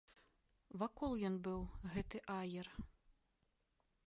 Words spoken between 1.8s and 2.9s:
гэты аер.